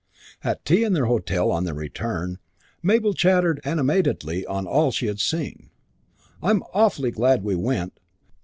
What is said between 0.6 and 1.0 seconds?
tea in